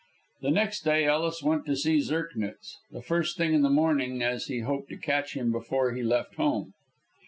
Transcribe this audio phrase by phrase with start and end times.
[0.41, 4.45] The next day Ellis went to see Zirknitz, the first thing in the morning, as
[4.47, 6.73] he hoped to catch him before he left home.